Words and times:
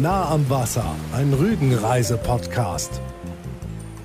Nah 0.00 0.28
am 0.28 0.50
Wasser, 0.50 0.84
ein 1.12 1.32
Rügenreise-Podcast. 1.32 3.00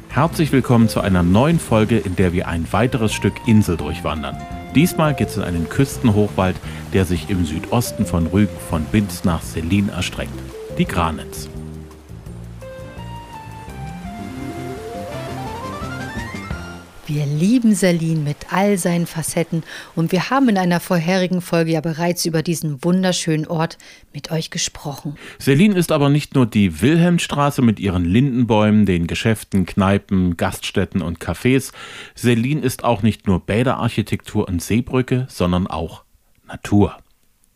Herzlich 0.09 0.51
willkommen 0.51 0.87
zu 0.87 1.01
einer 1.01 1.23
neuen 1.23 1.59
Folge, 1.59 1.97
in 1.97 2.15
der 2.15 2.31
wir 2.31 2.47
ein 2.47 2.71
weiteres 2.71 3.11
Stück 3.11 3.33
Insel 3.47 3.75
durchwandern. 3.75 4.37
Diesmal 4.75 5.15
geht 5.15 5.29
es 5.29 5.37
in 5.37 5.43
einen 5.43 5.67
Küstenhochwald, 5.67 6.57
der 6.93 7.05
sich 7.05 7.31
im 7.31 7.43
Südosten 7.43 8.05
von 8.05 8.27
Rügen 8.27 8.55
von 8.69 8.83
Binz 8.83 9.23
nach 9.23 9.41
Selin 9.41 9.89
erstreckt. 9.89 10.37
Die 10.77 10.85
Granitz. 10.85 11.49
Wir 17.09 17.25
lieben 17.25 17.73
Selin 17.73 18.23
mit 18.23 18.53
all 18.53 18.77
seinen 18.77 19.07
Facetten 19.07 19.63
und 19.95 20.11
wir 20.11 20.29
haben 20.29 20.47
in 20.47 20.59
einer 20.59 20.79
vorherigen 20.79 21.41
Folge 21.41 21.71
ja 21.71 21.81
bereits 21.81 22.23
über 22.27 22.43
diesen 22.43 22.83
wunderschönen 22.83 23.47
Ort 23.47 23.79
mit 24.13 24.29
euch 24.29 24.51
gesprochen. 24.51 25.17
Selin 25.39 25.71
ist 25.71 25.91
aber 25.91 26.09
nicht 26.09 26.35
nur 26.35 26.45
die 26.45 26.83
Wilhelmstraße 26.83 27.63
mit 27.63 27.79
ihren 27.79 28.05
Lindenbäumen, 28.05 28.85
den 28.85 29.07
Geschäften, 29.07 29.65
Kneipen, 29.65 30.37
Gaststätten 30.37 31.01
und 31.01 31.17
Cafés. 31.17 31.71
Selin 32.13 32.61
ist 32.61 32.83
auch 32.83 33.01
nicht 33.01 33.25
nur 33.25 33.39
Bäderarchitektur 33.39 34.47
und 34.47 34.61
Seebrücke, 34.61 35.25
sondern 35.29 35.65
auch 35.65 36.03
Natur. 36.47 36.95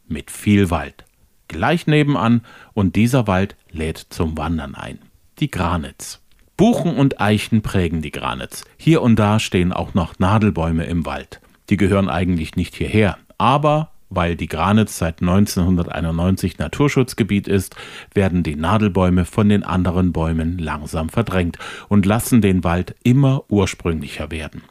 Mit 0.08 0.32
viel 0.32 0.72
Wald. 0.72 1.06
Gleich 1.48 1.86
nebenan 1.86 2.42
und 2.74 2.96
dieser 2.96 3.28
Wald 3.28 3.56
lädt 3.70 4.00
zum 4.10 4.36
Wandern 4.36 4.74
ein. 4.74 4.98
Die 5.38 5.52
Granitz. 5.52 6.23
Buchen 6.56 6.96
und 6.96 7.20
Eichen 7.20 7.64
prägen 7.64 8.02
die 8.02 8.12
Granitz. 8.12 8.64
Hier 8.78 9.02
und 9.02 9.18
da 9.18 9.40
stehen 9.40 9.74
auch 9.74 9.96
noch 9.96 10.20
Nadelbäume 10.20 10.86
im 10.86 11.06
Wald. 11.06 11.42
Die 11.70 11.78
gehören 11.78 12.10
eigentlich 12.10 12.56
nicht 12.56 12.76
hierher, 12.76 13.18
aber 13.38 13.90
weil 14.10 14.36
die 14.36 14.48
Granitz 14.48 15.00
seit 15.00 15.22
1991 15.22 16.60
Naturschutzgebiet 16.60 17.48
ist, 17.48 17.76
werden 18.14 18.44
die 18.44 18.56
Nadelbäume 18.56 19.26
von 19.26 19.50
den 19.50 19.64
anderen 19.64 20.14
Bäumen 20.14 20.60
langsam 20.60 21.10
verdrängt 21.10 21.58
und 21.90 22.06
lassen 22.06 22.42
den 22.42 22.64
Wald 22.64 22.96
immer 23.04 23.44
ursprünglicher 23.50 24.30
werden. 24.30 24.62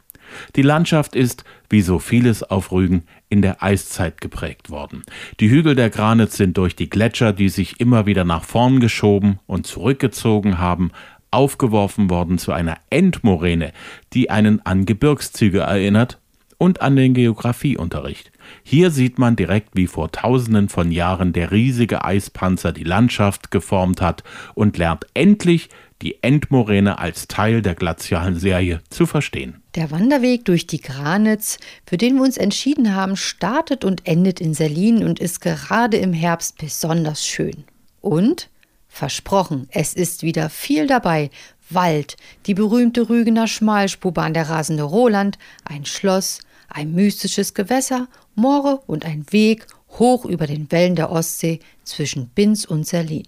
Die 0.55 0.61
Landschaft 0.61 1.15
ist, 1.15 1.43
wie 1.69 1.81
so 1.81 1.99
vieles 1.99 2.43
auf 2.43 2.71
Rügen, 2.71 3.03
in 3.29 3.41
der 3.41 3.61
Eiszeit 3.63 4.21
geprägt 4.21 4.69
worden. 4.69 5.03
Die 5.39 5.49
Hügel 5.49 5.75
der 5.75 5.89
Granitz 5.89 6.37
sind 6.37 6.57
durch 6.57 6.75
die 6.75 6.89
Gletscher, 6.89 7.33
die 7.33 7.49
sich 7.49 7.79
immer 7.79 8.05
wieder 8.05 8.23
nach 8.23 8.43
vorn 8.43 8.79
geschoben 8.79 9.39
und 9.45 9.67
zurückgezogen 9.67 10.59
haben, 10.59 10.91
aufgeworfen 11.33 12.09
worden 12.09 12.37
zu 12.37 12.51
einer 12.51 12.77
Endmoräne, 12.89 13.73
die 14.13 14.29
einen 14.29 14.65
an 14.65 14.85
Gebirgszüge 14.85 15.59
erinnert 15.59 16.19
und 16.57 16.81
an 16.81 16.95
den 16.95 17.13
Geographieunterricht. 17.13 18.31
Hier 18.63 18.91
sieht 18.91 19.19
man 19.19 19.35
direkt, 19.35 19.75
wie 19.75 19.87
vor 19.87 20.11
tausenden 20.11 20.69
von 20.69 20.91
Jahren 20.91 21.33
der 21.33 21.51
riesige 21.51 22.05
Eispanzer 22.05 22.71
die 22.71 22.83
Landschaft 22.83 23.51
geformt 23.51 24.01
hat 24.01 24.23
und 24.53 24.77
lernt 24.77 25.05
endlich 25.13 25.69
die 26.01 26.21
Endmoräne 26.21 26.99
als 26.99 27.27
Teil 27.27 27.61
der 27.61 27.75
glazialen 27.75 28.37
Serie 28.37 28.81
zu 28.89 29.05
verstehen. 29.05 29.61
Der 29.75 29.89
Wanderweg 29.89 30.45
durch 30.45 30.67
die 30.67 30.81
Granitz, 30.81 31.57
für 31.85 31.97
den 31.97 32.15
wir 32.15 32.23
uns 32.23 32.37
entschieden 32.37 32.93
haben, 32.93 33.15
startet 33.15 33.85
und 33.85 34.05
endet 34.05 34.41
in 34.41 34.53
Selin 34.53 35.03
und 35.03 35.19
ist 35.19 35.41
gerade 35.41 35.97
im 35.97 36.13
Herbst 36.13 36.57
besonders 36.57 37.25
schön. 37.25 37.63
Und 38.01 38.49
Versprochen, 38.93 39.67
es 39.71 39.95
ist 39.95 40.21
wieder 40.21 40.51
viel 40.51 40.85
dabei. 40.85 41.31
Wald, 41.71 42.15
die 42.45 42.53
berühmte 42.53 43.09
Rügener 43.09 43.47
Schmalspurbahn, 43.47 44.35
der 44.35 44.49
rasende 44.49 44.83
Roland, 44.83 45.39
ein 45.65 45.85
Schloss, 45.85 46.41
ein 46.69 46.93
mystisches 46.93 47.55
Gewässer, 47.55 48.07
Moore 48.35 48.83
und 48.85 49.03
ein 49.03 49.25
Weg 49.31 49.65
hoch 49.97 50.25
über 50.25 50.45
den 50.45 50.71
Wellen 50.71 50.95
der 50.95 51.09
Ostsee 51.09 51.59
zwischen 51.83 52.27
Binz 52.27 52.65
und 52.65 52.85
Serlin. 52.85 53.27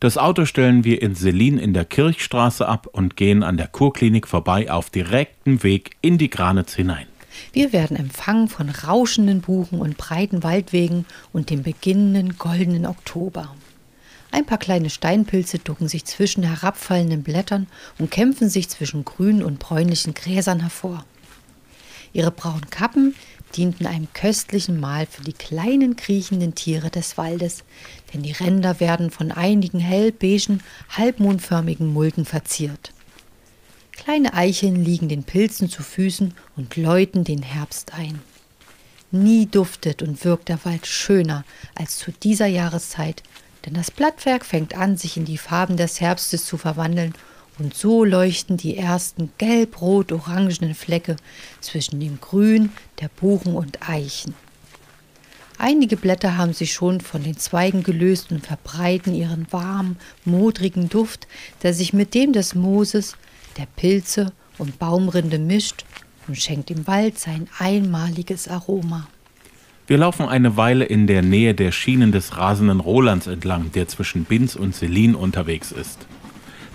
Das 0.00 0.18
Auto 0.18 0.44
stellen 0.44 0.82
wir 0.82 1.00
in 1.00 1.14
Selin 1.14 1.58
in 1.58 1.72
der 1.72 1.84
Kirchstraße 1.84 2.66
ab 2.66 2.88
und 2.90 3.16
gehen 3.16 3.44
an 3.44 3.56
der 3.56 3.68
Kurklinik 3.68 4.26
vorbei 4.26 4.72
auf 4.72 4.90
direktem 4.90 5.62
Weg 5.62 5.92
in 6.00 6.18
die 6.18 6.30
Granitz 6.30 6.74
hinein. 6.74 7.06
Wir 7.52 7.72
werden 7.72 7.96
empfangen 7.96 8.48
von 8.48 8.70
rauschenden 8.70 9.40
Buchen 9.40 9.78
und 9.78 9.96
breiten 9.98 10.42
Waldwegen 10.42 11.06
und 11.32 11.50
dem 11.50 11.62
beginnenden 11.62 12.38
goldenen 12.38 12.86
Oktober. 12.86 13.54
Ein 14.36 14.44
paar 14.44 14.58
kleine 14.58 14.90
Steinpilze 14.90 15.58
ducken 15.58 15.88
sich 15.88 16.04
zwischen 16.04 16.42
herabfallenden 16.42 17.22
Blättern 17.22 17.68
und 17.98 18.10
kämpfen 18.10 18.50
sich 18.50 18.68
zwischen 18.68 19.02
grünen 19.02 19.42
und 19.42 19.58
bräunlichen 19.58 20.12
Gräsern 20.12 20.60
hervor. 20.60 21.06
Ihre 22.12 22.30
braunen 22.30 22.68
Kappen 22.68 23.14
dienten 23.56 23.86
einem 23.86 24.08
köstlichen 24.12 24.78
Mahl 24.78 25.06
für 25.06 25.22
die 25.22 25.32
kleinen 25.32 25.96
kriechenden 25.96 26.54
Tiere 26.54 26.90
des 26.90 27.16
Waldes, 27.16 27.64
denn 28.12 28.22
die 28.22 28.32
Ränder 28.32 28.78
werden 28.78 29.10
von 29.10 29.32
einigen 29.32 29.80
hellbeigen, 29.80 30.62
halbmondförmigen 30.90 31.86
Mulden 31.86 32.26
verziert. 32.26 32.92
Kleine 33.92 34.34
Eicheln 34.34 34.84
liegen 34.84 35.08
den 35.08 35.24
Pilzen 35.24 35.70
zu 35.70 35.82
Füßen 35.82 36.34
und 36.56 36.76
läuten 36.76 37.24
den 37.24 37.42
Herbst 37.42 37.94
ein. 37.94 38.20
Nie 39.10 39.46
duftet 39.46 40.02
und 40.02 40.22
wirkt 40.26 40.50
der 40.50 40.62
Wald 40.66 40.86
schöner 40.86 41.46
als 41.74 41.96
zu 41.96 42.12
dieser 42.12 42.48
Jahreszeit, 42.48 43.22
denn 43.66 43.74
das 43.74 43.90
Blattwerk 43.90 44.46
fängt 44.46 44.76
an, 44.76 44.96
sich 44.96 45.16
in 45.16 45.24
die 45.24 45.38
Farben 45.38 45.76
des 45.76 46.00
Herbstes 46.00 46.46
zu 46.46 46.56
verwandeln, 46.56 47.14
und 47.58 47.74
so 47.74 48.04
leuchten 48.04 48.58
die 48.58 48.76
ersten 48.76 49.30
gelb-rot-orangenen 49.38 50.74
Flecke 50.74 51.16
zwischen 51.60 52.00
dem 52.00 52.20
Grün 52.20 52.70
der 53.00 53.08
Buchen 53.08 53.54
und 53.54 53.88
Eichen. 53.88 54.34
Einige 55.58 55.96
Blätter 55.96 56.36
haben 56.36 56.52
sich 56.52 56.74
schon 56.74 57.00
von 57.00 57.22
den 57.22 57.38
Zweigen 57.38 57.82
gelöst 57.82 58.30
und 58.30 58.46
verbreiten 58.46 59.14
ihren 59.14 59.46
warmen, 59.50 59.96
modrigen 60.26 60.90
Duft, 60.90 61.26
der 61.62 61.72
sich 61.72 61.94
mit 61.94 62.12
dem 62.12 62.34
des 62.34 62.54
Mooses, 62.54 63.16
der 63.56 63.66
Pilze 63.74 64.32
und 64.58 64.78
Baumrinde 64.78 65.38
mischt 65.38 65.86
und 66.28 66.36
schenkt 66.36 66.68
dem 66.68 66.86
Wald 66.86 67.18
sein 67.18 67.48
einmaliges 67.58 68.48
Aroma. 68.48 69.08
Wir 69.88 69.98
laufen 69.98 70.26
eine 70.26 70.56
Weile 70.56 70.84
in 70.84 71.06
der 71.06 71.22
Nähe 71.22 71.54
der 71.54 71.70
Schienen 71.70 72.10
des 72.10 72.36
rasenden 72.36 72.80
Rolands 72.80 73.28
entlang, 73.28 73.70
der 73.70 73.86
zwischen 73.86 74.24
Binz 74.24 74.56
und 74.56 74.74
Selin 74.74 75.14
unterwegs 75.14 75.70
ist. 75.70 76.08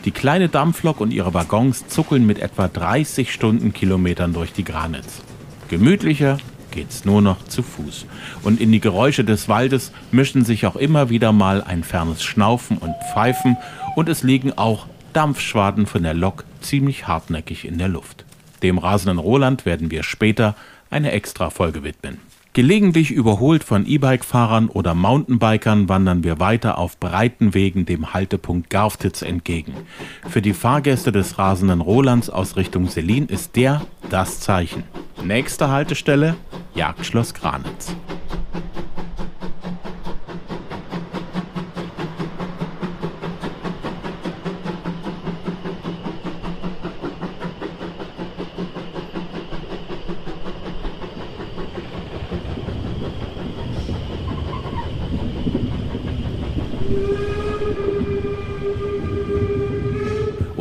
Die 0.06 0.12
kleine 0.12 0.48
Dampflok 0.48 1.02
und 1.02 1.12
ihre 1.12 1.34
Waggons 1.34 1.90
zuckeln 1.90 2.26
mit 2.26 2.40
etwa 2.40 2.70
30 2.70 3.34
Stundenkilometern 3.34 4.32
durch 4.32 4.54
die 4.54 4.64
Granitz. 4.64 5.24
Gemütlicher 5.68 6.38
geht's 6.72 7.04
nur 7.04 7.22
noch 7.22 7.44
zu 7.44 7.64
Fuß. 7.64 8.06
Und 8.44 8.62
in 8.62 8.72
die 8.72 8.80
Geräusche 8.80 9.26
des 9.26 9.50
Waldes 9.50 9.92
mischen 10.12 10.46
sich 10.46 10.66
auch 10.66 10.78
immer 10.78 11.10
wieder 11.10 11.34
mal 11.34 11.62
ein 11.62 11.84
fernes 11.84 12.24
Schnaufen 12.24 12.78
und 12.78 12.96
Pfeifen 13.12 13.58
und 13.98 14.08
es 14.08 14.24
liegen 14.24 14.54
auch 14.54 14.88
Dampfschwaden 15.12 15.86
von 15.86 16.04
der 16.04 16.14
Lok 16.14 16.46
ziemlich 16.62 17.08
hartnäckig 17.08 17.66
in 17.66 17.78
der 17.78 17.90
Luft. 17.90 18.24
Dem 18.64 18.78
rasenden 18.78 19.20
Roland 19.20 19.66
werden 19.66 19.92
wir 19.92 20.04
später 20.04 20.56
eine 20.90 21.12
extra 21.12 21.50
Folge 21.50 21.84
widmen. 21.84 22.31
Gelegentlich 22.54 23.12
überholt 23.12 23.64
von 23.64 23.86
E-Bike-Fahrern 23.86 24.68
oder 24.68 24.94
Mountainbikern 24.94 25.88
wandern 25.88 26.26
wir 26.26 26.42
weiter 26.42 26.78
auf 26.78 26.98
breiten 26.98 27.54
Wegen 27.54 27.86
dem 27.86 28.14
Haltepunkt 28.14 28.70
Garftitz 28.70 29.22
entgegen. 29.22 29.74
Für 30.28 30.42
die 30.42 30.52
Fahrgäste 30.52 31.14
des 31.14 31.38
rasenden 31.38 31.80
Rolands 31.80 32.30
aus 32.30 32.58
Richtung 32.58 32.90
Selin 32.90 33.28
ist 33.28 33.56
der 33.56 33.84
das 34.10 34.42
Zeichen. 34.42 34.84
Nächste 35.24 35.70
Haltestelle 35.70 36.36
Jagdschloss 36.76 37.34
Granitz. 37.34 37.96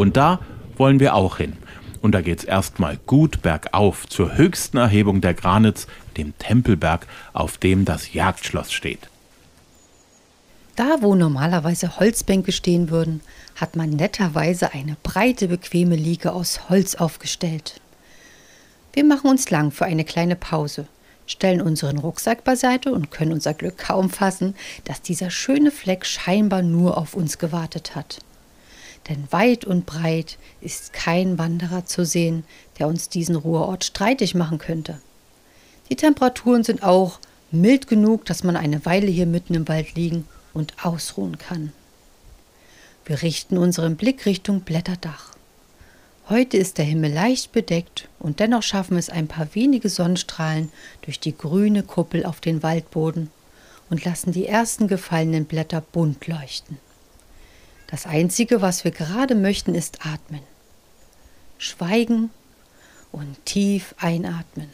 Und 0.00 0.16
da 0.16 0.38
wollen 0.78 0.98
wir 0.98 1.14
auch 1.14 1.36
hin. 1.36 1.58
Und 2.00 2.12
da 2.12 2.22
geht's 2.22 2.44
erstmal 2.44 2.96
gut 3.04 3.42
bergauf 3.42 4.08
zur 4.08 4.34
höchsten 4.34 4.78
Erhebung 4.78 5.20
der 5.20 5.34
Granitz, 5.34 5.86
dem 6.16 6.32
Tempelberg, 6.38 7.06
auf 7.34 7.58
dem 7.58 7.84
das 7.84 8.14
Jagdschloss 8.14 8.72
steht. 8.72 9.10
Da, 10.74 11.02
wo 11.02 11.14
normalerweise 11.14 11.98
Holzbänke 12.00 12.50
stehen 12.50 12.88
würden, 12.88 13.20
hat 13.56 13.76
man 13.76 13.90
netterweise 13.90 14.72
eine 14.72 14.96
breite, 15.02 15.48
bequeme 15.48 15.96
Liege 15.96 16.32
aus 16.32 16.70
Holz 16.70 16.94
aufgestellt. 16.94 17.78
Wir 18.94 19.04
machen 19.04 19.28
uns 19.28 19.50
lang 19.50 19.70
für 19.70 19.84
eine 19.84 20.06
kleine 20.06 20.34
Pause, 20.34 20.86
stellen 21.26 21.60
unseren 21.60 21.98
Rucksack 21.98 22.42
beiseite 22.42 22.90
und 22.94 23.10
können 23.10 23.34
unser 23.34 23.52
Glück 23.52 23.76
kaum 23.76 24.08
fassen, 24.08 24.54
dass 24.84 25.02
dieser 25.02 25.28
schöne 25.28 25.70
Fleck 25.70 26.06
scheinbar 26.06 26.62
nur 26.62 26.96
auf 26.96 27.12
uns 27.12 27.36
gewartet 27.36 27.94
hat 27.94 28.20
denn 29.10 29.30
weit 29.30 29.64
und 29.64 29.84
breit 29.84 30.38
ist 30.60 30.92
kein 30.92 31.36
Wanderer 31.36 31.84
zu 31.84 32.06
sehen, 32.06 32.44
der 32.78 32.86
uns 32.86 33.08
diesen 33.08 33.34
Ruheort 33.34 33.84
streitig 33.84 34.34
machen 34.34 34.58
könnte. 34.58 35.00
Die 35.90 35.96
Temperaturen 35.96 36.62
sind 36.62 36.84
auch 36.84 37.18
mild 37.50 37.88
genug, 37.88 38.24
dass 38.24 38.44
man 38.44 38.56
eine 38.56 38.86
Weile 38.86 39.08
hier 39.08 39.26
mitten 39.26 39.54
im 39.54 39.68
Wald 39.68 39.96
liegen 39.96 40.26
und 40.54 40.84
ausruhen 40.84 41.36
kann. 41.36 41.72
Wir 43.04 43.22
richten 43.22 43.58
unseren 43.58 43.96
Blick 43.96 44.24
Richtung 44.24 44.60
Blätterdach. 44.60 45.34
Heute 46.28 46.56
ist 46.56 46.78
der 46.78 46.84
Himmel 46.84 47.12
leicht 47.12 47.50
bedeckt 47.50 48.08
und 48.20 48.38
dennoch 48.38 48.62
schaffen 48.62 48.96
es 48.96 49.10
ein 49.10 49.26
paar 49.26 49.48
wenige 49.56 49.88
Sonnenstrahlen 49.88 50.70
durch 51.02 51.18
die 51.18 51.36
grüne 51.36 51.82
Kuppel 51.82 52.24
auf 52.24 52.40
den 52.40 52.62
Waldboden 52.62 53.30
und 53.90 54.04
lassen 54.04 54.30
die 54.30 54.46
ersten 54.46 54.86
gefallenen 54.86 55.46
Blätter 55.46 55.80
bunt 55.80 56.28
leuchten. 56.28 56.78
Das 57.90 58.06
Einzige, 58.06 58.62
was 58.62 58.84
wir 58.84 58.92
gerade 58.92 59.34
möchten, 59.34 59.74
ist 59.74 60.06
atmen. 60.06 60.42
Schweigen 61.58 62.30
und 63.10 63.44
tief 63.44 63.94
einatmen. 63.98 64.68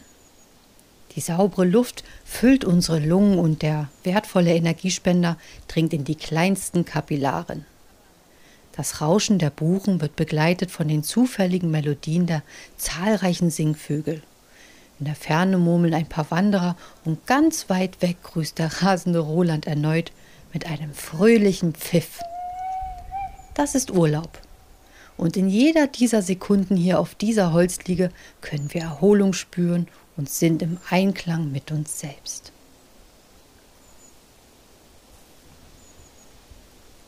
Die 1.14 1.20
saubere 1.20 1.64
Luft 1.64 2.04
füllt 2.26 2.66
unsere 2.66 2.98
Lungen 2.98 3.38
und 3.38 3.62
der 3.62 3.88
wertvolle 4.04 4.54
Energiespender 4.54 5.38
dringt 5.66 5.94
in 5.94 6.04
die 6.04 6.14
kleinsten 6.14 6.84
Kapillaren. 6.84 7.64
Das 8.72 9.00
Rauschen 9.00 9.38
der 9.38 9.48
Buchen 9.48 10.02
wird 10.02 10.14
begleitet 10.16 10.70
von 10.70 10.86
den 10.86 11.02
zufälligen 11.02 11.70
Melodien 11.70 12.26
der 12.26 12.42
zahlreichen 12.76 13.48
Singvögel. 13.48 14.22
In 14.98 15.06
der 15.06 15.14
Ferne 15.14 15.56
murmeln 15.56 15.94
ein 15.94 16.08
paar 16.08 16.30
Wanderer 16.30 16.76
und 17.06 17.26
ganz 17.26 17.70
weit 17.70 18.02
weg 18.02 18.22
grüßt 18.22 18.58
der 18.58 18.82
rasende 18.82 19.20
Roland 19.20 19.66
erneut 19.66 20.12
mit 20.52 20.66
einem 20.66 20.92
fröhlichen 20.92 21.72
Pfiff. 21.74 22.20
Das 23.56 23.74
ist 23.74 23.90
Urlaub. 23.90 24.38
Und 25.16 25.38
in 25.38 25.48
jeder 25.48 25.86
dieser 25.86 26.20
Sekunden 26.20 26.76
hier 26.76 27.00
auf 27.00 27.14
dieser 27.14 27.54
Holzliege 27.54 28.10
können 28.42 28.72
wir 28.74 28.82
Erholung 28.82 29.32
spüren 29.32 29.88
und 30.18 30.28
sind 30.28 30.60
im 30.60 30.76
Einklang 30.90 31.50
mit 31.50 31.72
uns 31.72 31.98
selbst. 31.98 32.52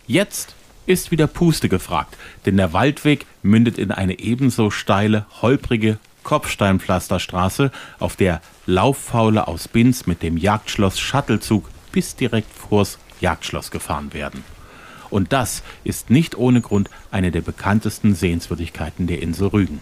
Jetzt 0.06 0.54
ist 0.86 1.10
wieder 1.10 1.26
Puste 1.26 1.68
gefragt, 1.68 2.16
denn 2.46 2.56
der 2.56 2.72
Waldweg 2.72 3.26
mündet 3.42 3.76
in 3.76 3.92
eine 3.92 4.18
ebenso 4.18 4.70
steile, 4.70 5.26
holprige 5.42 5.98
Kopfsteinpflasterstraße, 6.22 7.70
auf 7.98 8.16
der 8.16 8.40
Lauffaule 8.64 9.48
aus 9.48 9.68
Binz 9.68 10.06
mit 10.06 10.22
dem 10.22 10.38
Jagdschloss 10.38 10.98
Shuttlezug 10.98 11.68
bis 11.92 12.16
direkt 12.16 12.50
vors 12.50 12.98
Jagdschloss 13.20 13.70
gefahren 13.70 14.14
werden. 14.14 14.42
Und 15.10 15.32
das 15.32 15.62
ist 15.84 16.10
nicht 16.10 16.36
ohne 16.36 16.60
Grund 16.60 16.90
eine 17.10 17.30
der 17.30 17.42
bekanntesten 17.42 18.14
Sehenswürdigkeiten 18.14 19.06
der 19.06 19.22
Insel 19.22 19.48
Rügen. 19.48 19.80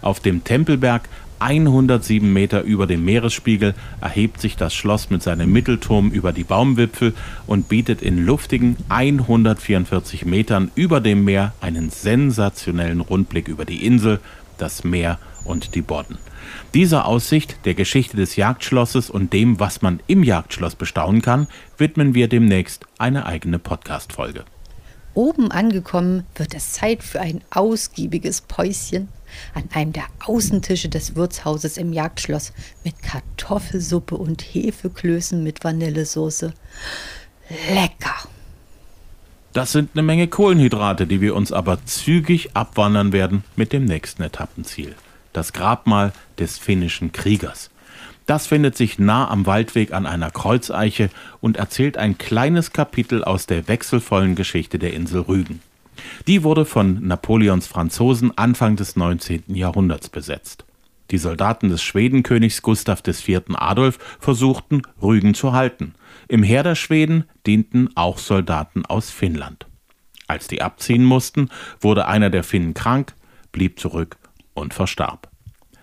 Auf 0.00 0.20
dem 0.20 0.44
Tempelberg 0.44 1.08
107 1.40 2.32
Meter 2.32 2.62
über 2.62 2.86
dem 2.86 3.04
Meeresspiegel 3.04 3.74
erhebt 4.00 4.40
sich 4.40 4.56
das 4.56 4.74
Schloss 4.74 5.10
mit 5.10 5.22
seinem 5.22 5.52
Mittelturm 5.52 6.10
über 6.10 6.32
die 6.32 6.44
Baumwipfel 6.44 7.14
und 7.46 7.68
bietet 7.68 8.02
in 8.02 8.24
luftigen 8.24 8.76
144 8.88 10.24
Metern 10.24 10.70
über 10.74 11.00
dem 11.00 11.24
Meer 11.24 11.52
einen 11.60 11.90
sensationellen 11.90 13.00
Rundblick 13.00 13.48
über 13.48 13.64
die 13.64 13.86
Insel, 13.86 14.20
das 14.56 14.82
Meer 14.84 15.18
und 15.44 15.74
die 15.74 15.82
Bodden. 15.82 16.18
Dieser 16.74 17.06
Aussicht, 17.06 17.64
der 17.64 17.74
Geschichte 17.74 18.16
des 18.16 18.36
Jagdschlosses 18.36 19.10
und 19.10 19.32
dem, 19.32 19.60
was 19.60 19.82
man 19.82 20.00
im 20.06 20.22
Jagdschloss 20.22 20.74
bestaunen 20.74 21.22
kann, 21.22 21.46
widmen 21.76 22.14
wir 22.14 22.28
demnächst 22.28 22.86
eine 22.98 23.26
eigene 23.26 23.58
Podcast-Folge. 23.58 24.44
Oben 25.18 25.50
angekommen 25.50 26.24
wird 26.36 26.54
es 26.54 26.74
Zeit 26.74 27.02
für 27.02 27.18
ein 27.18 27.40
ausgiebiges 27.50 28.40
Päuschen 28.40 29.08
an 29.52 29.64
einem 29.74 29.92
der 29.92 30.04
Außentische 30.24 30.88
des 30.88 31.16
Wirtshauses 31.16 31.76
im 31.76 31.92
Jagdschloss 31.92 32.52
mit 32.84 33.02
Kartoffelsuppe 33.02 34.14
und 34.14 34.42
Hefeklößen 34.42 35.42
mit 35.42 35.64
Vanillesoße. 35.64 36.54
Lecker! 37.68 38.28
Das 39.52 39.72
sind 39.72 39.90
eine 39.94 40.04
Menge 40.04 40.28
Kohlenhydrate, 40.28 41.08
die 41.08 41.20
wir 41.20 41.34
uns 41.34 41.50
aber 41.50 41.84
zügig 41.84 42.54
abwandern 42.54 43.12
werden 43.12 43.42
mit 43.56 43.72
dem 43.72 43.86
nächsten 43.86 44.22
Etappenziel. 44.22 44.94
Das 45.32 45.52
Grabmal 45.52 46.12
des 46.38 46.58
finnischen 46.58 47.10
Kriegers. 47.10 47.70
Das 48.28 48.46
findet 48.46 48.76
sich 48.76 48.98
nah 48.98 49.26
am 49.30 49.46
Waldweg 49.46 49.94
an 49.94 50.04
einer 50.04 50.30
Kreuzeiche 50.30 51.08
und 51.40 51.56
erzählt 51.56 51.96
ein 51.96 52.18
kleines 52.18 52.74
Kapitel 52.74 53.24
aus 53.24 53.46
der 53.46 53.68
wechselvollen 53.68 54.34
Geschichte 54.34 54.78
der 54.78 54.92
Insel 54.92 55.22
Rügen. 55.22 55.62
Die 56.26 56.42
wurde 56.42 56.66
von 56.66 57.06
Napoleons 57.06 57.66
Franzosen 57.66 58.36
Anfang 58.36 58.76
des 58.76 58.96
19. 58.96 59.44
Jahrhunderts 59.54 60.10
besetzt. 60.10 60.66
Die 61.10 61.16
Soldaten 61.16 61.70
des 61.70 61.82
Schwedenkönigs 61.82 62.60
Gustav 62.60 63.02
IV. 63.06 63.40
Adolf 63.54 63.98
versuchten, 64.20 64.82
Rügen 65.00 65.32
zu 65.32 65.54
halten. 65.54 65.94
Im 66.28 66.42
Heer 66.42 66.62
der 66.62 66.74
Schweden 66.74 67.24
dienten 67.46 67.88
auch 67.94 68.18
Soldaten 68.18 68.84
aus 68.84 69.08
Finnland. 69.08 69.64
Als 70.26 70.48
die 70.48 70.60
abziehen 70.60 71.02
mussten, 71.02 71.48
wurde 71.80 72.06
einer 72.06 72.28
der 72.28 72.44
Finnen 72.44 72.74
krank, 72.74 73.14
blieb 73.52 73.80
zurück 73.80 74.18
und 74.52 74.74
verstarb. 74.74 75.30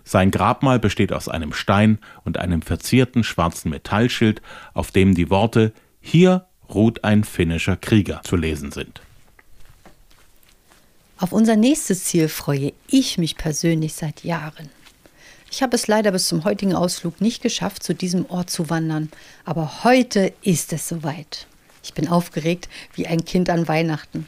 Sein 0.08 0.30
Grabmal 0.30 0.80
besteht 0.80 1.12
aus 1.12 1.28
einem 1.28 1.52
Stein 1.52 1.98
und 2.24 2.38
einem 2.38 2.62
verzierten 2.62 3.24
schwarzen 3.24 3.72
Metallschild, 3.72 4.42
auf 4.76 4.92
dem 4.92 5.16
die 5.16 5.32
Worte 5.32 5.74
Hier 6.00 6.46
ruht 6.74 7.04
ein 7.04 7.24
finnischer 7.24 7.76
Krieger 7.76 8.22
zu 8.24 8.36
lesen 8.36 8.72
sind. 8.72 9.02
Auf 11.18 11.32
unser 11.32 11.56
nächstes 11.56 12.04
Ziel 12.04 12.30
freue 12.30 12.74
ich 12.88 13.18
mich 13.18 13.36
persönlich 13.36 13.94
seit 13.94 14.24
Jahren. 14.24 14.70
Ich 15.50 15.64
habe 15.64 15.76
es 15.76 15.88
leider 15.88 16.12
bis 16.12 16.28
zum 16.28 16.44
heutigen 16.44 16.76
Ausflug 16.76 17.22
nicht 17.22 17.42
geschafft, 17.42 17.82
zu 17.82 17.96
diesem 17.96 18.30
Ort 18.30 18.50
zu 18.50 18.70
wandern, 18.70 19.10
aber 19.44 19.84
heute 19.84 20.34
ist 20.42 20.74
es 20.74 20.88
soweit. 20.88 21.48
Ich 21.84 21.94
bin 21.94 22.08
aufgeregt 22.08 22.68
wie 22.94 23.08
ein 23.08 23.26
Kind 23.26 23.50
an 23.50 23.68
Weihnachten. 23.68 24.28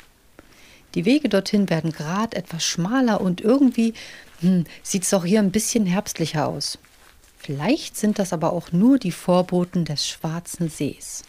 Die 0.96 1.06
Wege 1.06 1.28
dorthin 1.28 1.70
werden 1.70 1.92
gerade 1.92 2.38
etwas 2.38 2.64
schmaler 2.64 3.20
und 3.20 3.42
irgendwie 3.42 3.94
hm, 4.40 4.66
sieht 4.84 5.04
es 5.04 5.14
auch 5.14 5.26
hier 5.26 5.40
ein 5.40 5.52
bisschen 5.52 5.86
herbstlicher 5.86 6.48
aus. 6.48 6.78
Vielleicht 7.38 7.98
sind 7.98 8.20
das 8.20 8.34
aber 8.34 8.54
auch 8.54 8.72
nur 8.72 9.00
die 9.00 9.12
Vorboten 9.12 9.86
des 9.86 10.08
Schwarzen 10.08 10.70
Sees. 10.70 11.24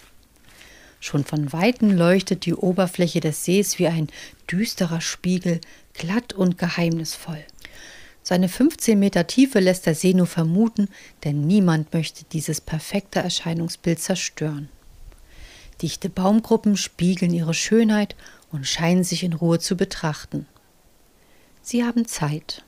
Schon 1.01 1.25
von 1.25 1.53
weitem 1.53 1.91
leuchtet 1.91 2.45
die 2.45 2.55
Oberfläche 2.55 3.21
des 3.21 3.45
Sees 3.45 3.79
wie 3.79 3.87
ein 3.87 4.09
düsterer 4.51 5.01
Spiegel, 5.01 5.61
glatt 5.95 6.33
und 6.33 6.59
geheimnisvoll. 6.59 7.45
Seine 8.23 8.49
15 8.49 8.99
Meter 8.99 9.27
Tiefe 9.27 9.61
lässt 9.61 9.87
der 9.87 9.95
See 9.95 10.13
nur 10.13 10.27
vermuten, 10.27 10.89
denn 11.25 11.47
niemand 11.47 11.95
möchte 11.95 12.25
dieses 12.25 12.61
perfekte 12.61 13.21
Erscheinungsbild 13.21 14.01
zerstören. 14.01 14.69
Dichte 15.81 16.11
Baumgruppen 16.11 16.77
spiegeln 16.77 17.33
ihre 17.33 17.55
Schönheit 17.55 18.17
und 18.51 18.67
scheinen 18.67 19.05
sich 19.05 19.23
in 19.23 19.33
Ruhe 19.33 19.61
zu 19.61 19.77
betrachten. 19.77 20.47
Sie 21.63 21.85
haben 21.85 22.07
Zeit. 22.07 22.65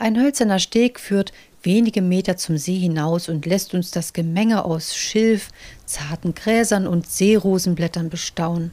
Ein 0.00 0.18
hölzerner 0.18 0.60
Steg 0.60 0.98
führt 0.98 1.30
wenige 1.62 2.00
Meter 2.00 2.38
zum 2.38 2.56
See 2.56 2.78
hinaus 2.78 3.28
und 3.28 3.44
lässt 3.44 3.74
uns 3.74 3.90
das 3.90 4.14
Gemenge 4.14 4.64
aus 4.64 4.96
Schilf, 4.96 5.50
zarten 5.84 6.34
Gräsern 6.34 6.86
und 6.86 7.06
Seerosenblättern 7.06 8.08
bestaunen. 8.08 8.72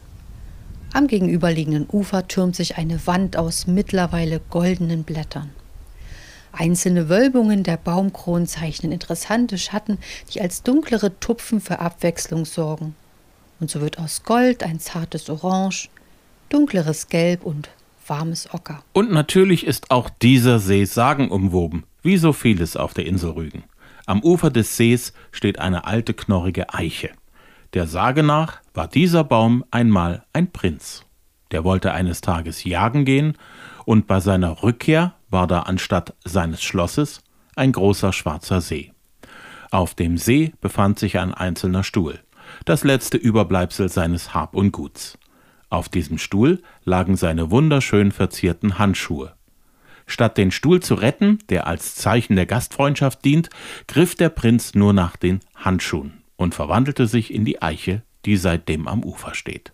Am 0.94 1.08
gegenüberliegenden 1.08 1.86
Ufer 1.92 2.30
türmt 2.30 2.56
sich 2.56 2.78
eine 2.78 3.06
Wand 3.08 3.36
aus 3.36 3.68
mittlerweile 3.68 4.40
goldenen 4.50 5.04
Blättern. 5.04 5.50
Einzelne 6.54 7.10
Wölbungen 7.10 7.64
der 7.64 7.76
Baumkronen 7.76 8.48
zeichnen 8.48 8.94
interessante 8.94 9.58
Schatten, 9.58 9.98
die 10.34 10.40
als 10.40 10.64
dunklere 10.64 11.20
Tupfen 11.20 11.60
für 11.60 11.80
Abwechslung 11.80 12.46
sorgen. 12.46 12.96
Und 13.60 13.70
so 13.70 13.82
wird 13.82 14.00
aus 14.00 14.24
Gold 14.24 14.64
ein 14.64 14.80
zartes 14.80 15.30
Orange, 15.30 15.90
dunkleres 16.48 17.10
Gelb 17.10 17.44
und 17.44 17.68
warmes 18.10 18.54
Ocker. 18.54 18.84
Und 18.94 19.12
natürlich 19.12 19.66
ist 19.66 19.92
auch 19.92 20.10
dieser 20.10 20.60
See 20.60 20.86
sagenumwoben, 20.86 21.84
wie 22.02 22.18
so 22.18 22.34
vieles 22.34 22.76
auf 22.78 22.94
der 22.94 23.06
Insel 23.06 23.32
Rügen. 23.32 23.64
Am 24.06 24.24
Ufer 24.24 24.50
des 24.50 24.78
Sees 24.78 25.14
steht 25.32 25.60
eine 25.60 25.86
alte 25.86 26.14
knorrige 26.14 26.74
Eiche. 26.74 27.12
Der 27.74 27.88
Sage 27.88 28.24
nach 28.24 28.62
war 28.74 28.88
dieser 28.88 29.24
Baum 29.24 29.66
einmal 29.72 30.24
ein 30.32 30.52
Prinz. 30.52 31.04
Der 31.52 31.64
wollte 31.64 31.92
eines 31.92 32.22
Tages 32.22 32.64
jagen 32.64 33.06
gehen, 33.06 33.38
und 33.86 34.08
bei 34.08 34.20
seiner 34.20 34.64
Rückkehr 34.64 35.16
war 35.30 35.48
da 35.48 35.62
anstatt 35.62 36.14
seines 36.26 36.62
Schlosses 36.62 37.22
ein 37.56 37.72
großer 37.72 38.14
schwarzer 38.14 38.62
See. 38.62 38.92
Auf 39.72 39.96
dem 39.96 40.18
See 40.18 40.54
befand 40.62 41.00
sich 41.00 41.20
ein 41.20 41.34
einzelner 41.34 41.84
Stuhl, 41.84 42.20
das 42.66 42.84
letzte 42.84 43.18
Überbleibsel 43.18 43.90
seines 43.90 44.34
Hab 44.34 44.56
und 44.56 44.72
Guts. 44.72 45.18
Auf 45.70 45.90
diesem 45.90 46.18
Stuhl 46.18 46.62
lagen 46.86 47.16
seine 47.16 47.52
wunderschön 47.52 48.12
verzierten 48.12 48.80
Handschuhe. 48.80 49.34
Statt 50.06 50.38
den 50.38 50.52
Stuhl 50.52 50.80
zu 50.80 50.96
retten, 50.96 51.40
der 51.50 51.68
als 51.68 51.96
Zeichen 51.96 52.38
der 52.38 52.46
Gastfreundschaft 52.46 53.26
dient, 53.26 53.50
griff 53.88 54.16
der 54.16 54.30
Prinz 54.30 54.74
nur 54.74 54.94
nach 54.94 55.18
den 55.18 55.42
Handschuhen 55.56 56.24
und 56.38 56.56
verwandelte 56.56 57.08
sich 57.08 57.34
in 57.34 57.44
die 57.44 57.62
Eiche, 57.62 58.04
die 58.26 58.38
seitdem 58.38 58.88
am 58.88 59.04
Ufer 59.04 59.34
steht. 59.34 59.74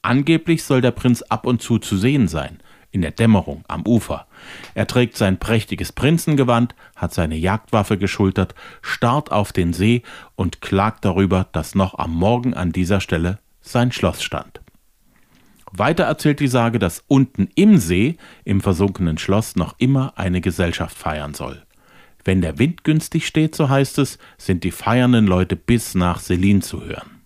Angeblich 0.00 0.64
soll 0.64 0.80
der 0.80 0.90
Prinz 0.90 1.20
ab 1.22 1.46
und 1.46 1.60
zu 1.60 1.78
zu 1.78 1.98
sehen 1.98 2.28
sein, 2.28 2.58
in 2.90 3.02
der 3.02 3.10
Dämmerung 3.10 3.64
am 3.68 3.86
Ufer. 3.86 4.26
Er 4.74 4.86
trägt 4.86 5.16
sein 5.16 5.38
prächtiges 5.38 5.92
Prinzengewand, 5.92 6.74
hat 6.96 7.12
seine 7.12 7.36
Jagdwaffe 7.36 7.98
geschultert, 7.98 8.54
starrt 8.80 9.30
auf 9.30 9.52
den 9.52 9.74
See 9.74 10.02
und 10.34 10.62
klagt 10.62 11.04
darüber, 11.04 11.46
dass 11.52 11.74
noch 11.74 11.98
am 11.98 12.14
Morgen 12.14 12.54
an 12.54 12.72
dieser 12.72 13.00
Stelle 13.00 13.38
sein 13.60 13.92
Schloss 13.92 14.22
stand. 14.22 14.61
Weiter 15.72 16.04
erzählt 16.04 16.40
die 16.40 16.48
Sage, 16.48 16.78
dass 16.78 17.02
unten 17.08 17.48
im 17.54 17.78
See, 17.78 18.16
im 18.44 18.60
versunkenen 18.60 19.18
Schloss, 19.18 19.56
noch 19.56 19.74
immer 19.78 20.12
eine 20.16 20.40
Gesellschaft 20.40 20.96
feiern 20.96 21.34
soll. 21.34 21.62
Wenn 22.24 22.40
der 22.40 22.58
Wind 22.58 22.84
günstig 22.84 23.26
steht, 23.26 23.54
so 23.54 23.68
heißt 23.68 23.98
es, 23.98 24.18
sind 24.38 24.64
die 24.64 24.70
feiernden 24.70 25.26
Leute 25.26 25.56
bis 25.56 25.94
nach 25.94 26.20
Selin 26.20 26.62
zu 26.62 26.84
hören. 26.84 27.22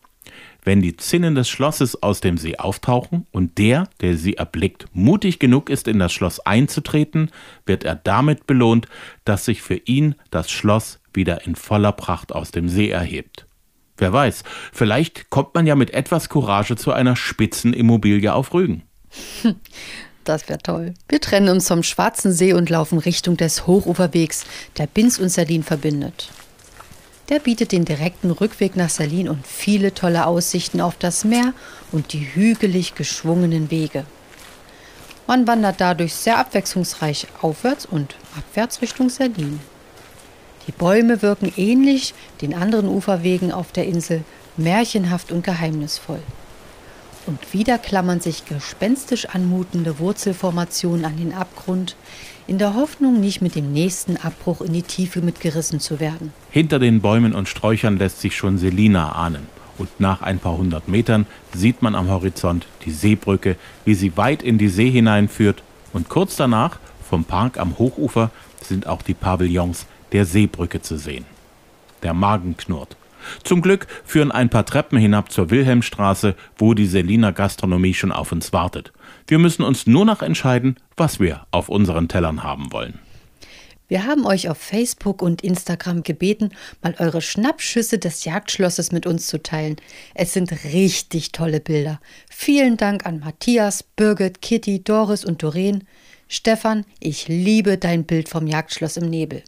Wenn 0.62 0.80
die 0.80 0.96
Zinnen 0.96 1.36
des 1.36 1.48
Schlosses 1.48 2.02
aus 2.02 2.20
dem 2.20 2.38
See 2.38 2.56
auftauchen 2.56 3.26
und 3.30 3.58
der, 3.58 3.88
der 4.00 4.16
sie 4.16 4.34
erblickt, 4.34 4.86
mutig 4.92 5.38
genug 5.38 5.70
ist, 5.70 5.86
in 5.86 6.00
das 6.00 6.12
Schloss 6.12 6.40
einzutreten, 6.40 7.30
wird 7.66 7.84
er 7.84 7.94
damit 7.94 8.46
belohnt, 8.48 8.88
dass 9.24 9.44
sich 9.44 9.62
für 9.62 9.76
ihn 9.76 10.16
das 10.30 10.50
Schloss 10.50 10.98
wieder 11.12 11.46
in 11.46 11.54
voller 11.54 11.92
Pracht 11.92 12.32
aus 12.32 12.50
dem 12.50 12.68
See 12.68 12.90
erhebt. 12.90 13.45
Wer 13.98 14.12
weiß, 14.12 14.44
vielleicht 14.72 15.30
kommt 15.30 15.54
man 15.54 15.66
ja 15.66 15.74
mit 15.74 15.92
etwas 15.94 16.28
Courage 16.28 16.76
zu 16.76 16.92
einer 16.92 17.16
Spitzenimmobilie 17.16 18.32
auf 18.32 18.52
Rügen. 18.52 18.82
Das 20.24 20.48
wäre 20.48 20.58
toll. 20.58 20.94
Wir 21.08 21.20
trennen 21.20 21.48
uns 21.48 21.68
vom 21.68 21.84
Schwarzen 21.84 22.32
See 22.32 22.52
und 22.52 22.68
laufen 22.68 22.98
Richtung 22.98 23.36
des 23.36 23.68
Hochuferwegs, 23.68 24.44
der 24.76 24.88
Binz 24.88 25.20
und 25.20 25.28
Salin 25.28 25.62
verbindet. 25.62 26.32
Der 27.28 27.38
bietet 27.38 27.70
den 27.70 27.84
direkten 27.84 28.32
Rückweg 28.32 28.74
nach 28.74 28.90
Salin 28.90 29.28
und 29.28 29.46
viele 29.46 29.94
tolle 29.94 30.26
Aussichten 30.26 30.80
auf 30.80 30.96
das 30.98 31.24
Meer 31.24 31.54
und 31.92 32.12
die 32.12 32.34
hügelig 32.34 32.96
geschwungenen 32.96 33.70
Wege. 33.70 34.04
Man 35.28 35.46
wandert 35.46 35.80
dadurch 35.80 36.14
sehr 36.14 36.38
abwechslungsreich 36.38 37.28
aufwärts 37.40 37.86
und 37.86 38.16
abwärts 38.36 38.82
Richtung 38.82 39.08
Salin. 39.08 39.60
Die 40.66 40.72
Bäume 40.72 41.22
wirken 41.22 41.52
ähnlich 41.56 42.14
den 42.40 42.54
anderen 42.54 42.88
Uferwegen 42.88 43.52
auf 43.52 43.72
der 43.72 43.86
Insel 43.86 44.24
märchenhaft 44.56 45.30
und 45.30 45.44
geheimnisvoll. 45.44 46.20
Und 47.26 47.52
wieder 47.52 47.78
klammern 47.78 48.20
sich 48.20 48.46
gespenstisch 48.46 49.26
anmutende 49.26 49.98
Wurzelformationen 49.98 51.04
an 51.04 51.16
den 51.16 51.34
Abgrund, 51.34 51.96
in 52.46 52.58
der 52.58 52.74
Hoffnung, 52.74 53.18
nicht 53.20 53.42
mit 53.42 53.56
dem 53.56 53.72
nächsten 53.72 54.16
Abbruch 54.16 54.60
in 54.60 54.72
die 54.72 54.82
Tiefe 54.82 55.20
mitgerissen 55.20 55.80
zu 55.80 55.98
werden. 55.98 56.32
Hinter 56.50 56.78
den 56.78 57.00
Bäumen 57.00 57.34
und 57.34 57.48
Sträuchern 57.48 57.98
lässt 57.98 58.20
sich 58.20 58.36
schon 58.36 58.58
Selina 58.58 59.12
ahnen. 59.12 59.48
Und 59.78 59.88
nach 59.98 60.22
ein 60.22 60.38
paar 60.38 60.56
hundert 60.56 60.88
Metern 60.88 61.26
sieht 61.54 61.82
man 61.82 61.96
am 61.96 62.08
Horizont 62.08 62.66
die 62.84 62.92
Seebrücke, 62.92 63.56
wie 63.84 63.94
sie 63.94 64.16
weit 64.16 64.42
in 64.42 64.58
die 64.58 64.68
See 64.68 64.90
hineinführt. 64.90 65.62
Und 65.92 66.08
kurz 66.08 66.36
danach, 66.36 66.78
vom 67.08 67.24
Park 67.24 67.58
am 67.58 67.78
Hochufer, 67.78 68.30
sind 68.62 68.86
auch 68.86 69.02
die 69.02 69.14
Pavillons 69.14 69.86
der 70.12 70.24
Seebrücke 70.24 70.82
zu 70.82 70.96
sehen. 70.98 71.24
Der 72.02 72.14
Magen 72.14 72.56
knurrt. 72.56 72.96
Zum 73.42 73.62
Glück 73.62 73.86
führen 74.04 74.30
ein 74.30 74.50
paar 74.50 74.66
Treppen 74.66 74.98
hinab 74.98 75.32
zur 75.32 75.50
Wilhelmstraße, 75.50 76.34
wo 76.58 76.74
die 76.74 76.86
Seliner 76.86 77.32
Gastronomie 77.32 77.94
schon 77.94 78.12
auf 78.12 78.32
uns 78.32 78.52
wartet. 78.52 78.92
Wir 79.26 79.38
müssen 79.38 79.62
uns 79.62 79.86
nur 79.86 80.04
noch 80.04 80.22
entscheiden, 80.22 80.76
was 80.96 81.20
wir 81.20 81.46
auf 81.50 81.68
unseren 81.68 82.08
Tellern 82.08 82.42
haben 82.42 82.72
wollen. 82.72 83.00
Wir 83.88 84.04
haben 84.04 84.26
euch 84.26 84.48
auf 84.48 84.58
Facebook 84.58 85.22
und 85.22 85.42
Instagram 85.42 86.02
gebeten, 86.02 86.50
mal 86.82 86.96
eure 86.98 87.20
Schnappschüsse 87.20 87.98
des 87.98 88.24
Jagdschlosses 88.24 88.90
mit 88.90 89.06
uns 89.06 89.28
zu 89.28 89.40
teilen. 89.40 89.76
Es 90.14 90.32
sind 90.32 90.64
richtig 90.64 91.30
tolle 91.30 91.60
Bilder. 91.60 92.00
Vielen 92.28 92.76
Dank 92.76 93.06
an 93.06 93.20
Matthias, 93.20 93.84
Birgit, 93.84 94.42
Kitty, 94.42 94.82
Doris 94.82 95.24
und 95.24 95.42
Doreen. 95.42 95.84
Stefan, 96.26 96.84
ich 96.98 97.28
liebe 97.28 97.78
dein 97.78 98.04
Bild 98.04 98.28
vom 98.28 98.48
Jagdschloss 98.48 98.96
im 98.96 99.08
Nebel. 99.08 99.44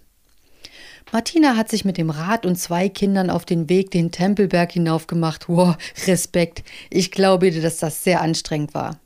Martina 1.11 1.57
hat 1.57 1.71
sich 1.71 1.87
mit 1.87 1.97
dem 1.97 2.11
Rad 2.11 2.45
und 2.45 2.57
zwei 2.57 2.91
Kindern 2.91 3.31
auf 3.31 3.47
den 3.47 3.71
Weg 3.71 3.91
den 3.91 4.11
Tempelberg 4.11 4.73
hinaufgemacht. 4.73 5.49
Wow, 5.49 5.77
Respekt. 6.07 6.63
Ich 6.91 7.11
glaube 7.11 7.51
dir, 7.51 7.63
dass 7.63 7.79
das 7.79 8.05
sehr 8.05 8.21
anstrengend 8.21 8.75
war. 8.75 9.01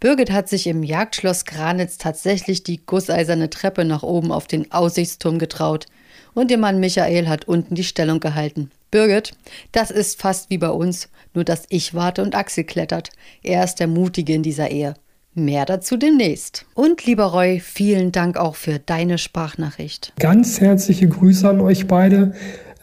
Birgit 0.00 0.30
hat 0.30 0.50
sich 0.50 0.66
im 0.66 0.82
Jagdschloss 0.82 1.46
Granitz 1.46 1.96
tatsächlich 1.96 2.62
die 2.62 2.84
gusseiserne 2.84 3.48
Treppe 3.48 3.86
nach 3.86 4.02
oben 4.02 4.32
auf 4.32 4.46
den 4.46 4.70
Aussichtsturm 4.70 5.38
getraut. 5.38 5.86
Und 6.34 6.50
ihr 6.50 6.58
Mann 6.58 6.78
Michael 6.78 7.26
hat 7.26 7.46
unten 7.46 7.74
die 7.74 7.84
Stellung 7.84 8.20
gehalten. 8.20 8.70
Birgit, 8.90 9.32
das 9.72 9.90
ist 9.90 10.20
fast 10.20 10.50
wie 10.50 10.58
bei 10.58 10.70
uns, 10.70 11.08
nur 11.32 11.44
dass 11.44 11.64
ich 11.70 11.94
warte 11.94 12.22
und 12.22 12.34
Axel 12.34 12.64
klettert. 12.64 13.10
Er 13.42 13.64
ist 13.64 13.76
der 13.76 13.86
Mutige 13.86 14.34
in 14.34 14.42
dieser 14.42 14.70
Ehe. 14.70 14.94
Mehr 15.36 15.64
dazu 15.64 15.96
demnächst. 15.96 16.64
Und 16.74 17.04
lieber 17.06 17.24
Roy, 17.24 17.58
vielen 17.58 18.12
Dank 18.12 18.36
auch 18.36 18.54
für 18.54 18.78
deine 18.78 19.18
Sprachnachricht. 19.18 20.12
Ganz 20.20 20.60
herzliche 20.60 21.08
Grüße 21.08 21.48
an 21.48 21.60
euch 21.60 21.88
beide. 21.88 22.34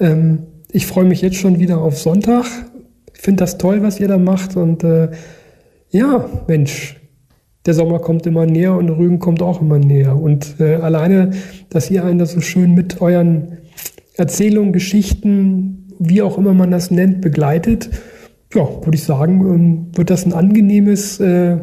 Ähm, 0.02 0.40
ich 0.70 0.86
freue 0.86 1.06
mich 1.06 1.22
jetzt 1.22 1.38
schon 1.38 1.60
wieder 1.60 1.78
auf 1.80 1.98
Sonntag. 1.98 2.46
Ich 3.14 3.22
finde 3.22 3.44
das 3.44 3.58
toll, 3.58 3.84
was 3.84 4.02
ihr 4.02 4.10
da 4.10 4.18
macht. 4.18 4.58
Und 4.58 4.84
äh, 4.84 5.12
ja, 5.92 6.30
Mensch, 6.48 7.00
der 7.66 7.74
Sommer 7.74 8.00
kommt 8.00 8.26
immer 8.26 8.46
näher 8.46 8.76
und 8.76 8.90
Rügen 8.90 9.20
kommt 9.20 9.42
auch 9.42 9.62
immer 9.62 9.80
näher. 9.80 10.18
Und 10.18 10.56
äh, 10.60 10.76
alleine, 10.76 11.32
dass 11.70 11.90
ihr 11.90 12.04
einen 12.04 12.20
da 12.20 12.26
so 12.26 12.42
schön 12.42 12.74
mit 12.74 13.00
euren 13.00 13.60
Erzählungen, 14.16 14.74
Geschichten, 14.74 15.88
wie 16.00 16.22
auch 16.22 16.38
immer 16.38 16.54
man 16.54 16.72
das 16.72 16.92
nennt, 16.92 17.22
begleitet, 17.22 17.92
ja, 18.54 18.68
würde 18.84 18.96
ich 18.96 19.04
sagen, 19.04 19.40
ähm, 19.40 19.88
wird 19.94 20.10
das 20.10 20.26
ein 20.26 20.34
angenehmes 20.34 21.22
äh, 21.22 21.60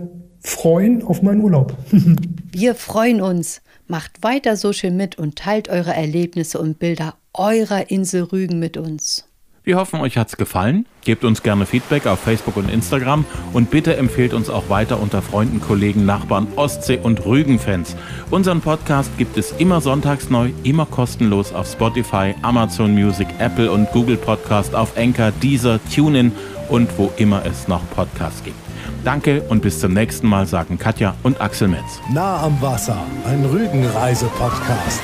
freuen 0.48 1.02
auf 1.02 1.22
meinen 1.22 1.42
Urlaub. 1.42 1.76
Wir 2.52 2.74
freuen 2.74 3.20
uns. 3.20 3.62
Macht 3.86 4.22
weiter 4.22 4.56
so 4.56 4.72
schön 4.72 4.96
mit 4.96 5.18
und 5.18 5.36
teilt 5.36 5.68
eure 5.68 5.94
Erlebnisse 5.94 6.58
und 6.58 6.78
Bilder 6.78 7.14
eurer 7.32 7.90
Insel 7.90 8.24
Rügen 8.24 8.58
mit 8.58 8.76
uns. 8.76 9.24
Wir 9.68 9.76
hoffen, 9.76 10.00
euch 10.00 10.16
hat's 10.16 10.38
gefallen. 10.38 10.86
Gebt 11.04 11.24
uns 11.24 11.42
gerne 11.42 11.66
Feedback 11.66 12.06
auf 12.06 12.20
Facebook 12.20 12.56
und 12.56 12.70
Instagram 12.70 13.26
und 13.52 13.70
bitte 13.70 13.96
empfehlt 13.96 14.32
uns 14.32 14.48
auch 14.48 14.70
weiter 14.70 14.98
unter 14.98 15.20
Freunden, 15.20 15.60
Kollegen, 15.60 16.06
Nachbarn, 16.06 16.48
Ostsee- 16.56 16.98
und 17.02 17.26
Rügen-Fans. 17.26 17.94
Unseren 18.30 18.62
Podcast 18.62 19.10
gibt 19.18 19.36
es 19.36 19.52
immer 19.52 19.82
sonntags 19.82 20.30
neu, 20.30 20.52
immer 20.64 20.86
kostenlos 20.86 21.52
auf 21.52 21.70
Spotify, 21.70 22.34
Amazon 22.40 22.94
Music, 22.94 23.28
Apple 23.38 23.70
und 23.70 23.90
Google 23.92 24.16
Podcast, 24.16 24.74
auf 24.74 24.96
Anchor, 24.96 25.32
Deezer, 25.42 25.80
TuneIn 25.94 26.32
und 26.70 26.88
wo 26.98 27.12
immer 27.18 27.44
es 27.44 27.68
noch 27.68 27.82
Podcasts 27.90 28.42
gibt. 28.42 28.67
Danke 29.08 29.40
und 29.48 29.62
bis 29.62 29.80
zum 29.80 29.94
nächsten 29.94 30.26
Mal 30.28 30.46
sagen 30.46 30.76
Katja 30.78 31.14
und 31.22 31.40
Axel 31.40 31.66
Metz. 31.66 31.98
Nah 32.12 32.42
am 32.42 32.60
Wasser, 32.60 32.98
ein 33.24 33.42
Rügenreise-Podcast. 33.42 35.00